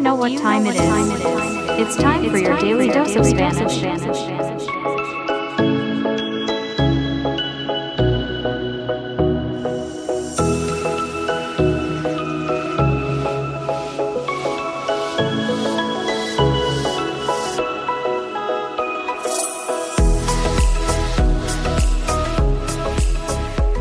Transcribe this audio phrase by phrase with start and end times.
[0.00, 0.78] know what time it is?
[1.78, 3.82] It's time for your daily dose of Spanish.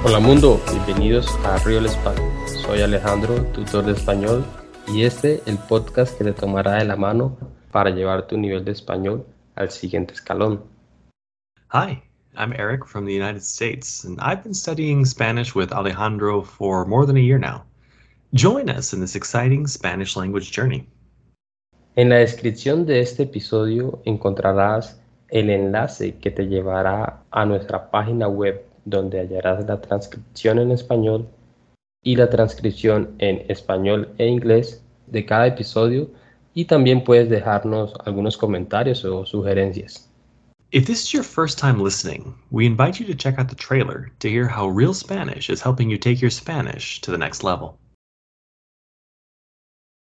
[0.03, 2.29] Hola mundo, bienvenidos a Real Español.
[2.65, 4.43] Soy Alejandro, tutor de español,
[4.91, 7.37] y este el podcast que te tomará de la mano
[7.71, 9.23] para llevar tu nivel de español
[9.55, 10.63] al siguiente escalón.
[11.71, 12.01] Hi,
[12.35, 17.05] I'm Eric from the United States, and I've been studying Spanish with Alejandro for more
[17.05, 17.63] than a year now.
[18.33, 20.87] Join us in this exciting Spanish language journey.
[21.95, 28.27] En la descripción de este episodio encontrarás el enlace que te llevará a nuestra página
[28.27, 31.27] web donde hallarás la transcripción en español
[32.03, 36.09] y la transcripción en español e inglés de cada episodio
[36.53, 40.09] y también puedes dejarnos algunos comentarios o sugerencias.
[40.71, 44.11] If this is your first time listening, we invite you to check out the trailer
[44.19, 47.79] to hear how Real Spanish is helping you take your Spanish to the next level.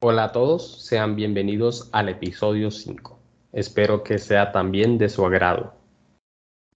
[0.01, 3.19] Hola a todos, sean bienvenidos al episodio 5.
[3.53, 5.73] Espero que sea también de su agrado.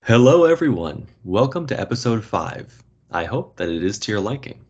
[0.04, 1.06] Hello, everyone.
[1.24, 2.84] Welcome to episode 5.
[3.12, 4.66] I hope that it is to your liking.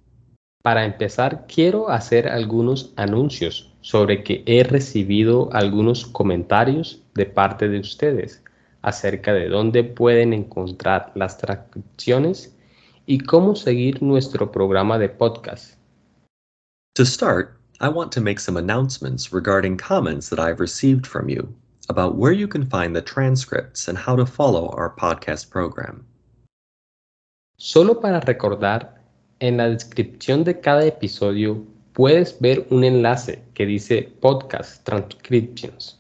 [0.62, 7.80] Para empezar, quiero hacer algunos anuncios sobre que he recibido algunos comentarios de parte de
[7.80, 8.44] ustedes
[8.82, 12.56] acerca de dónde pueden encontrar las transcripciones
[13.06, 15.76] y cómo seguir nuestro programa de podcast.
[16.96, 21.48] To start, I want to make some announcements regarding comments that I've received from you
[21.88, 26.06] about where you can find the transcripts and how to follow our podcast program.
[27.58, 28.99] Solo para recordar,
[29.40, 35.98] en la descripción de cada episodio puedes ver un enlace que dice Podcast Transcriptions.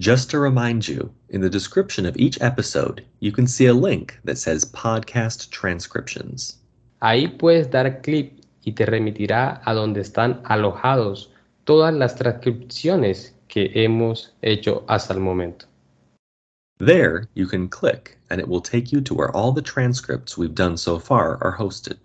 [0.00, 4.18] Just to remind you, in the description of each episode, you can see a link
[4.24, 6.58] that says Podcast Transcriptions.
[7.02, 8.32] Ahí puedes dar clic
[8.64, 11.30] y te remitirá a donde están alojados
[11.64, 15.66] todas las transcripciones que hemos hecho hasta el momento.
[16.78, 20.54] There, you can click and it will take you to where all the transcripts we've
[20.54, 21.98] done so far are hosted.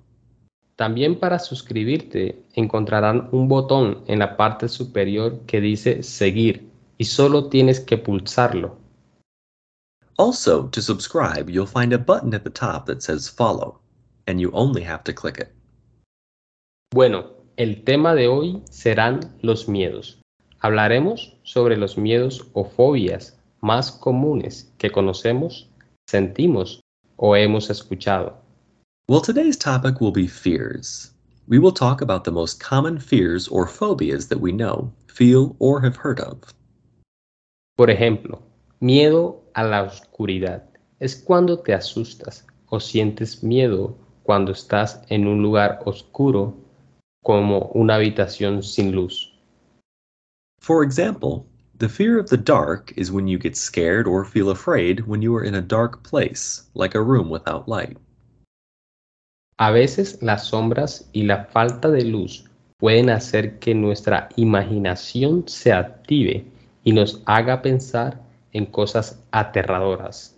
[0.77, 7.49] También para suscribirte encontrarán un botón en la parte superior que dice seguir y solo
[7.49, 8.77] tienes que pulsarlo.
[10.17, 13.79] Also, to subscribe, you'll find a button at the top that says follow,
[14.27, 15.49] and you only have to click it.
[16.93, 17.25] Bueno,
[17.57, 20.21] el tema de hoy serán los miedos.
[20.59, 25.69] Hablaremos sobre los miedos o fobias más comunes que conocemos,
[26.07, 26.81] sentimos
[27.16, 28.47] o hemos escuchado.
[29.09, 31.12] Well, today's topic will be fears.
[31.47, 35.79] We will talk about the most common fears or phobias that we know, feel, or
[35.79, 36.53] have heard of.
[37.78, 38.41] Por ejemplo,
[38.81, 40.63] miedo a la oscuridad
[41.00, 46.53] es cuando te asustas o sientes miedo cuando estás en un lugar oscuro
[47.23, 49.31] como una habitación sin luz.
[50.59, 51.47] For example,
[51.78, 55.34] the fear of the dark is when you get scared or feel afraid when you
[55.38, 57.96] are in a dark place, like a room without light.
[59.59, 62.45] A veces las sombras y la falta de luz
[62.78, 66.45] pueden hacer que nuestra imaginación se active
[66.84, 68.22] y nos haga pensar
[68.53, 70.38] en cosas aterradoras.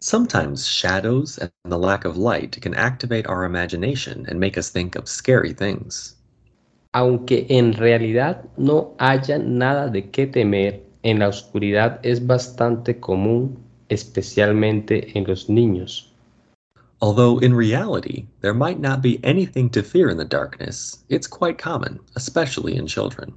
[0.00, 4.96] Sometimes shadows and the lack of light can activate our imagination and make us think
[4.96, 6.20] of scary things.
[6.92, 13.58] Aunque en realidad no haya nada de qué temer, en la oscuridad es bastante común,
[13.88, 16.13] especialmente en los niños.
[17.06, 21.58] Although in reality, there might not be anything to fear in the darkness, it's quite
[21.58, 23.34] common, especially in children.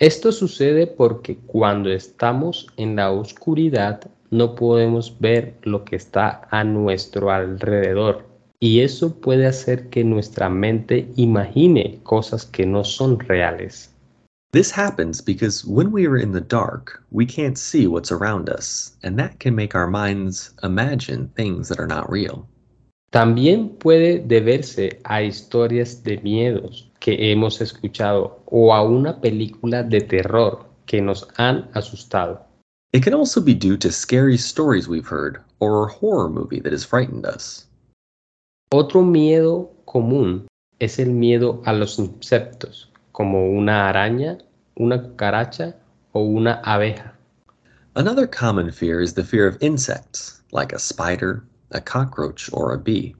[0.00, 6.64] Esto sucede porque cuando estamos en la oscuridad no podemos ver lo que está a
[6.64, 8.24] nuestro alrededor
[8.58, 13.90] y eso puede hacer que nuestra mente imagine cosas que no son reales.
[14.52, 18.96] This happens because when we are in the dark, we can't see what's around us,
[19.02, 22.48] and that can make our minds imagine things that are not real.
[23.10, 30.02] También puede deberse a historias de miedos que hemos escuchado o a una película de
[30.02, 32.46] terror que nos han asustado.
[32.92, 36.72] It can also be due to scary stories we've heard or a horror movie that
[36.72, 37.66] has frightened us.
[38.70, 40.46] Otro miedo común
[40.78, 44.38] es el miedo a los insectos, como una araña,
[44.76, 45.76] una cucaracha
[46.12, 47.14] o una abeja.
[47.96, 52.78] Another common fear is the fear of insects, like a spider, a cockroach, or a
[52.78, 53.14] bee.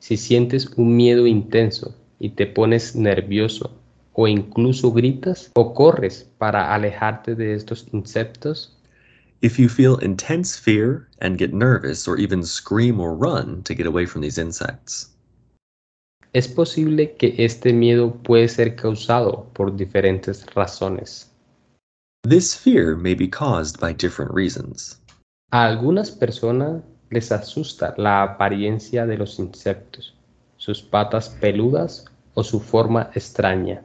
[0.00, 3.78] Si sientes un miedo intenso y te pones nervioso
[4.12, 8.76] o incluso gritas o corres para alejarte de estos insectos?
[9.40, 13.86] If you feel intense fear and get nervous or even scream or run to get
[13.86, 15.14] away from these insects.
[16.32, 21.28] Es posible que este miedo puede ser causado por diferentes razones.
[22.24, 25.00] This fear may be caused by different reasons.
[25.52, 30.14] A algunas personas les asusta la apariencia de los insectos,
[30.56, 33.82] sus patas peludas o su forma extraña.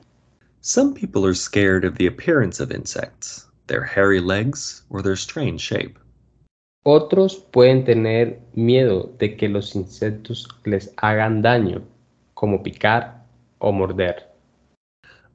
[0.61, 5.61] Some people are scared of the appearance of insects, their hairy legs, or their strange
[5.61, 5.97] shape.
[6.85, 11.81] Otros pueden tener miedo de que los insectos les hagan daño,
[12.33, 13.25] como picar
[13.59, 14.15] o morder.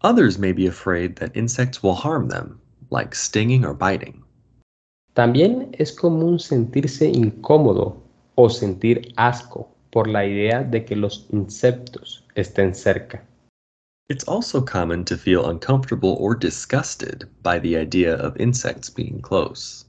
[0.02, 4.22] Others may be afraid that insects will harm them, like stinging or biting.
[5.18, 7.96] También es común sentirse incómodo
[8.36, 13.24] o sentir asco por la idea de que los insectos estén cerca.
[14.08, 19.84] It's also common to feel uncomfortable or disgusted by the idea of insects being close.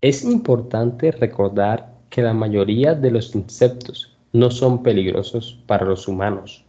[0.00, 6.64] Es importante recordar que la mayoría de los insectos no son peligrosos para los humanos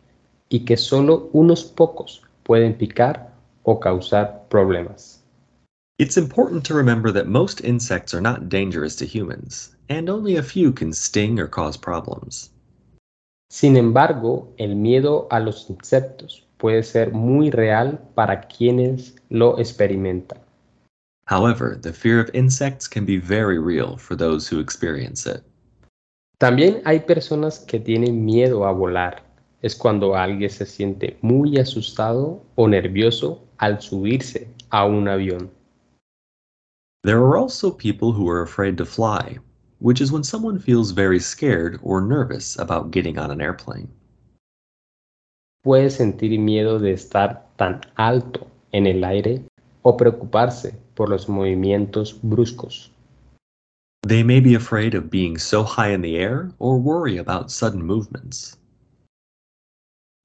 [0.49, 3.31] y que solo unos pocos pueden picar
[3.61, 5.23] o causar problemas.
[5.99, 10.43] It's important to remember that most insects are not dangerous to humans, and only a
[10.43, 12.51] few can sting or cause problems.
[13.49, 20.37] Sin embargo, el miedo a los insectos puede ser muy real para quienes lo experimentan.
[21.25, 25.41] However, the fear of insects can be very real for those who experience it.
[26.37, 29.23] También hay personas que tienen miedo a volar.
[29.63, 35.56] Es cuando alguien se siente muy asustado o nervioso al subirse a un avión.
[37.03, 39.37] There are also people who are afraid to fly,
[39.79, 43.89] which is when someone feels very scared or nervous about getting on an airplane.
[45.63, 49.43] Puede sentir miedo de estar tan alto en el aire
[49.83, 52.89] o preocuparse por los movimientos bruscos.
[54.03, 57.83] They may be afraid of being so high in the air or worry about sudden
[57.83, 58.57] movements.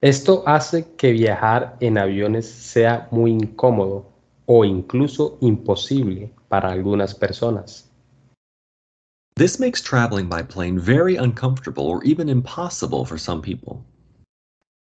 [0.01, 4.05] Esto hace que viajar en aviones sea muy incómodo
[4.45, 7.89] o incluso imposible para algunas personas.
[9.35, 13.83] This makes traveling by plane very uncomfortable or even impossible for some people.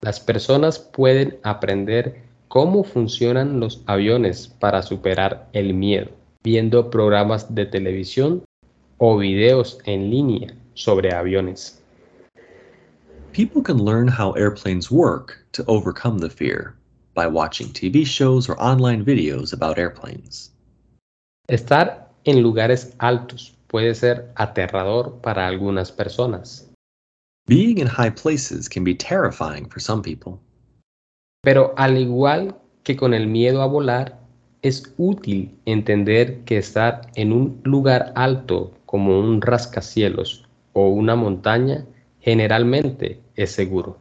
[0.03, 6.11] Las personas pueden aprender cómo funcionan los aviones para superar el miedo,
[6.43, 8.43] viendo programas de televisión
[8.97, 11.79] o videos en línea sobre aviones.
[13.31, 16.75] People can learn how airplanes work to overcome the fear
[17.13, 20.51] by watching TV shows or online videos about airplanes.
[21.51, 26.71] Estar en lugares altos puede ser aterrador para algunas personas,
[27.45, 30.39] Being in high places can be terrifying for some people.
[31.43, 34.17] pero al igual que con el miedo a volar,
[34.61, 41.85] es útil entender que estar en un lugar alto como un rascacielos o una montaña
[42.21, 43.97] generalmente es seguro.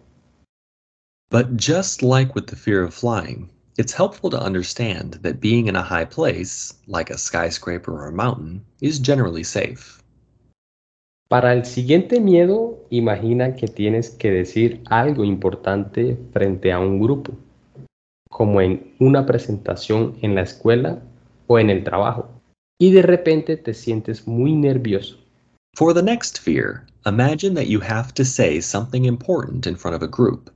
[1.32, 3.50] But just like with the fear of flying,
[3.80, 8.12] it's helpful to understand that being in a high place, like a skyscraper or a
[8.12, 10.02] mountain, is generally safe.
[11.30, 17.32] Para el siguiente miedo, imagina que tienes que decir algo importante frente a un grupo,
[18.28, 21.00] como en una presentación en la escuela
[21.46, 22.28] o en el trabajo,
[22.78, 25.16] y de repente te sientes muy nervioso.
[25.74, 30.02] For the next fear, imagine that you have to say something important in front of
[30.02, 30.50] a group,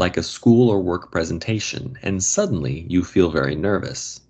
[0.00, 4.22] like a school or work presentation, and suddenly you feel very nervous.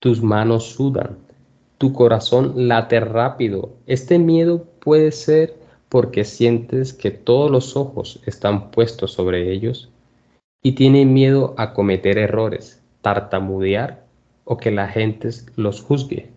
[0.00, 1.18] Tus manos sudan,
[1.78, 3.76] tu corazón late rápido.
[3.86, 9.90] Este miedo puede ser porque sientes que todos los ojos están puestos sobre ellos
[10.62, 14.06] y tienes miedo a cometer errores, tartamudear
[14.44, 16.30] o que la gente los juzgue.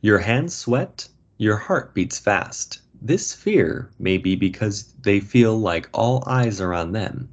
[0.00, 2.85] Your hands sweat, your heart beats fast.
[3.06, 7.28] This fear may be because they feel like all eyes are on them,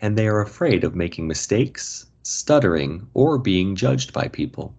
[0.00, 4.72] and they are afraid of making mistakes, stuttering, or being judged by people.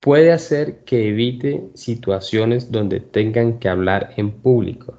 [0.00, 4.98] Puede hacer que evite situaciones donde tengan que hablar en público.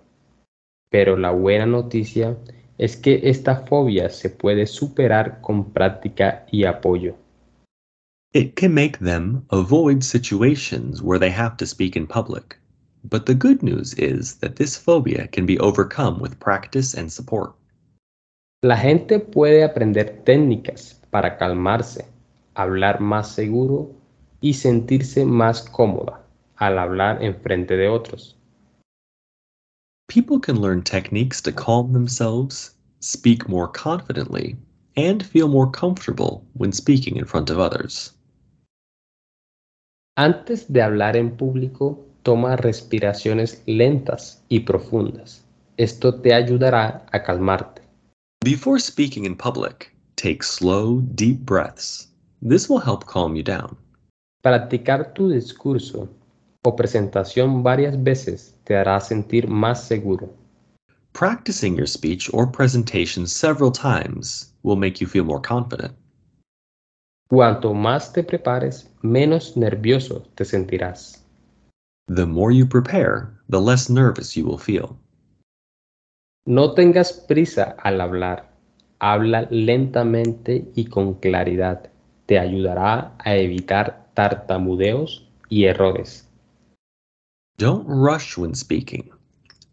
[0.92, 2.38] Pero la buena noticia
[2.78, 7.16] es que esta fobia se puede superar con práctica y apoyo.
[8.34, 12.60] It can make them avoid situations where they have to speak in public.
[13.04, 17.54] But the good news is that this phobia can be overcome with practice and support.
[18.64, 22.06] La gente puede aprender técnicas para calmarse,
[22.56, 23.94] hablar más seguro
[24.40, 26.22] y sentirse más cómoda
[26.58, 28.38] al hablar en frente de otros.
[30.08, 34.56] People can learn techniques to calm themselves, speak more confidently,
[34.96, 38.14] and feel more comfortable when speaking in front of others.
[40.16, 45.44] Antes de hablar en público, toma respiraciones lentas y profundas.
[45.78, 47.82] Esto te ayudará a calmarte.
[48.44, 52.10] Before speaking in public, take slow, deep breaths.
[52.42, 53.78] This will help calm you down.
[54.42, 56.10] Practicar tu discurso
[56.64, 60.30] o presentación varias veces te hará sentir más seguro.
[61.14, 65.94] Practicing your speech or presentation several times will make you feel more confident.
[67.30, 71.23] Cuanto más te prepares, menos nervioso te sentirás.
[72.08, 74.98] The more you prepare, the less nervous you will feel.
[76.46, 78.50] No tengas prisa al hablar.
[79.00, 81.90] Habla lentamente y con claridad.
[82.26, 86.28] Te ayudará a evitar tartamudeos y errores.
[87.58, 89.10] Don't rush when speaking.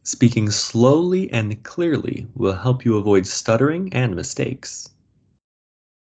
[0.04, 4.94] Speaking slowly and clearly will help you avoid stuttering and mistakes.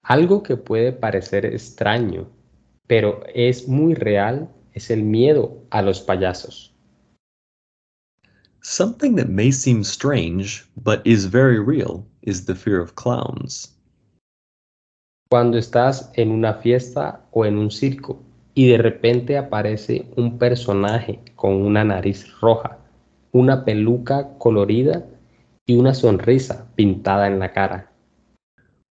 [0.04, 2.28] Algo que puede parecer extraño,
[2.88, 6.74] pero es muy real, es el miedo a los payasos.
[8.62, 13.76] Something that may seem strange, but is very real, is the fear of clowns.
[15.30, 18.18] Cuando estás en una fiesta o en un circo
[18.56, 22.80] y de repente aparece un personaje con una nariz roja,
[23.32, 25.06] una peluca colorida
[25.66, 27.89] y una sonrisa pintada en la cara.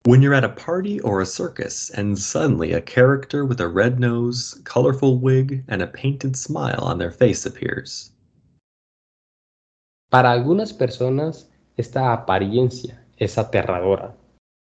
[0.05, 4.01] When you're at a party or a circus and suddenly a character with a red
[4.01, 8.11] nose, colorful wig, and a painted smile on their face appears.
[10.11, 11.45] Para algunas personas,
[11.77, 14.15] esta apariencia es aterradora.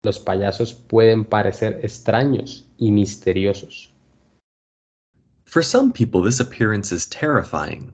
[0.02, 3.88] Los payasos pueden parecer extraños y misteriosos.
[5.44, 7.92] For some people, this appearance is terrifying.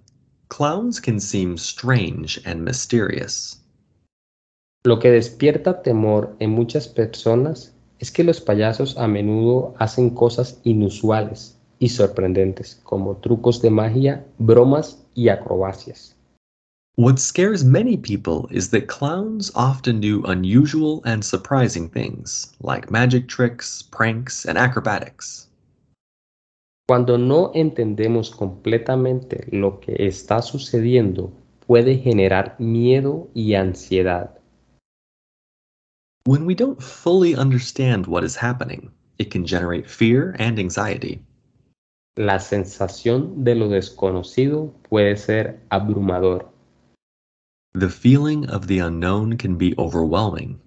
[0.51, 3.64] Clowns can seem strange and mysterious.
[4.87, 10.61] Lo que despierta temor en muchas personas es que los payasos a menudo hacen cosas
[10.63, 16.15] inusuales y sorprendentes, como trucos de magia, bromas y acrobacias.
[16.97, 23.27] What scares many people is that clowns often do unusual and surprising things, like magic
[23.27, 25.49] tricks, pranks, and acrobatics.
[26.87, 31.33] Cuando no entendemos completamente lo que está sucediendo,
[31.67, 34.39] puede generar miedo y ansiedad.
[36.27, 41.21] When we don't fully understand what is happening, it can generate fear and anxiety.
[42.17, 46.49] La sensación de lo desconocido puede ser abrumador.
[47.75, 50.59] The feeling of the unknown can be overwhelming.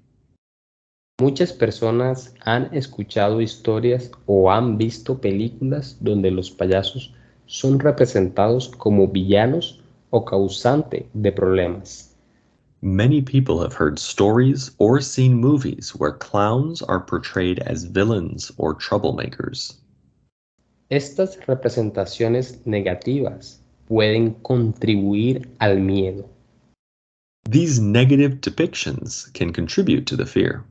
[1.19, 7.15] Muchas personas han escuchado historias o han visto películas donde los payasos
[7.47, 12.06] son representados como villanos o causante de problemas.
[12.87, 18.75] Many people have heard stories or seen movies where clowns are portrayed as villains or
[18.75, 19.75] troublemakers.
[20.89, 23.57] Estas representaciones negativas
[23.89, 26.29] pueden contribuir al miedo.
[27.49, 30.63] These negative depictions can contribute to the fear.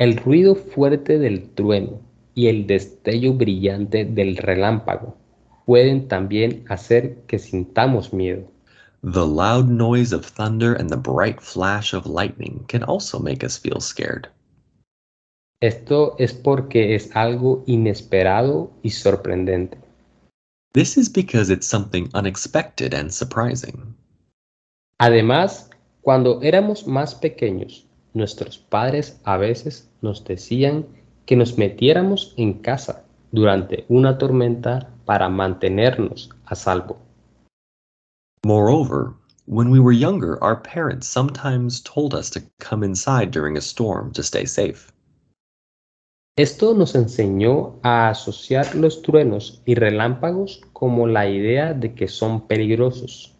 [0.00, 2.00] El ruido fuerte del trueno
[2.34, 5.16] y el destello brillante del relámpago
[5.66, 8.51] pueden también hacer que sintamos miedo.
[9.04, 13.58] The loud noise of thunder and the bright flash of lightning can also make us
[13.58, 14.28] feel scared.
[15.60, 19.76] Esto es porque es algo inesperado y sorprendente.
[20.72, 23.92] This is because it's something unexpected and surprising.
[25.00, 25.68] Además,
[26.02, 30.86] cuando éramos más pequeños, nuestros padres a veces nos decían
[31.26, 36.98] que nos metiéramos en casa durante una tormenta para mantenernos a salvo.
[38.44, 39.14] Moreover,
[39.46, 44.12] when we were younger, our parents sometimes told us to come inside during a storm
[44.12, 44.92] to stay safe.
[46.36, 52.48] Esto nos enseñó a asociar los truenos y relámpagos como la idea de que son
[52.48, 53.36] peligrosos.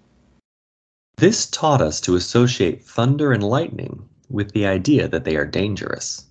[1.17, 6.29] This taught us to associate thunder and lightning with the idea that they are dangerous.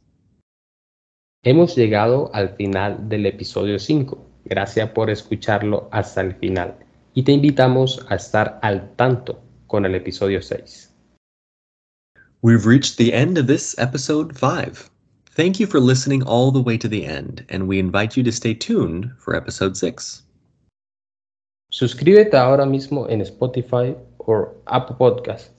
[1.44, 4.18] Hemos llegado al final del episodio 5.
[4.46, 6.78] Gracias por escucharlo hasta el final
[7.14, 10.90] y te invitamos a estar al tanto con el episodio 6.
[12.42, 14.90] We've reached the end of this episode 5.
[15.36, 18.32] Thank you for listening all the way to the end, and we invite you to
[18.32, 20.24] stay tuned for episode 6.
[21.70, 25.52] Suscríbete ahora mismo en Spotify o Apple Podcast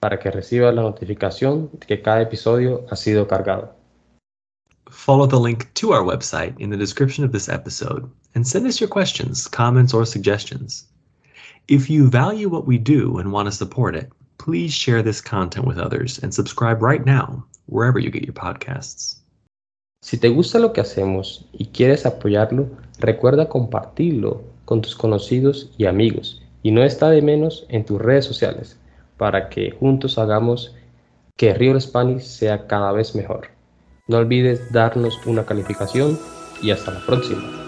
[0.00, 3.72] para que recibas la notificación de que cada episodio ha sido cargado.
[4.90, 8.80] Follow the link to our website in the description of this episode and send us
[8.80, 10.88] your questions, comments, or suggestions.
[11.68, 15.64] If you value what we do and want to support it, please share this content
[15.64, 19.20] with others and subscribe right now, wherever you get your podcasts.
[20.02, 25.86] Si te gusta lo que hacemos y quieres apoyarlo, recuerda compartirlo con tus conocidos y
[25.86, 28.76] amigos y no está de menos en tus redes sociales
[29.16, 30.74] para que juntos hagamos
[31.36, 33.48] que Real Spanish sea cada vez mejor.
[34.08, 36.18] No olvides darnos una calificación
[36.60, 37.61] y hasta la próxima.